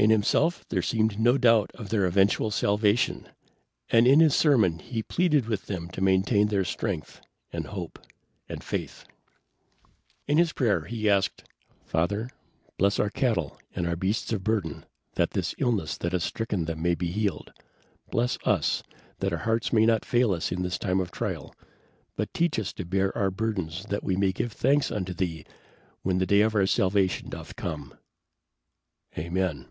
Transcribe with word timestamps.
In 0.00 0.10
himself 0.10 0.64
there 0.68 0.80
seemed 0.80 1.18
no 1.18 1.36
doubt 1.36 1.72
of 1.74 1.88
their 1.88 2.04
eventual 2.04 2.52
salvation, 2.52 3.26
and 3.90 4.06
in 4.06 4.20
his 4.20 4.32
sermon 4.32 4.78
he 4.78 5.02
pleaded 5.02 5.46
with 5.46 5.66
them 5.66 5.88
to 5.88 6.00
maintain 6.00 6.46
their 6.46 6.64
strength 6.64 7.20
and 7.52 7.66
hope 7.66 7.98
and 8.48 8.62
faith. 8.62 9.04
In 10.28 10.38
his 10.38 10.52
prayer 10.52 10.84
he 10.84 11.10
asked, 11.10 11.42
"Father, 11.84 12.30
bless 12.78 13.00
our 13.00 13.10
cattle 13.10 13.58
and 13.74 13.88
our 13.88 13.96
beasts 13.96 14.32
of 14.32 14.44
burden 14.44 14.84
that 15.14 15.32
this 15.32 15.52
illness 15.58 15.96
that 15.96 16.12
has 16.12 16.22
stricken 16.22 16.66
them 16.66 16.80
may 16.80 16.94
be 16.94 17.10
healed. 17.10 17.52
Bless 18.08 18.38
us 18.44 18.84
that 19.18 19.32
our 19.32 19.40
hearts 19.40 19.72
may 19.72 19.84
not 19.84 20.04
fail 20.04 20.32
us 20.32 20.52
in 20.52 20.62
this 20.62 20.78
time 20.78 21.00
of 21.00 21.10
trial, 21.10 21.52
but 22.14 22.32
teach 22.32 22.56
us 22.60 22.72
to 22.74 22.84
bear 22.84 23.18
our 23.18 23.32
burdens 23.32 23.84
that 23.86 24.04
we 24.04 24.14
may 24.14 24.30
give 24.30 24.52
thanks 24.52 24.92
unto 24.92 25.12
Thee 25.12 25.44
when 26.02 26.18
the 26.18 26.24
day 26.26 26.42
of 26.42 26.54
our 26.54 26.66
salvation 26.66 27.28
doth 27.30 27.56
come. 27.56 27.98
Amen." 29.18 29.66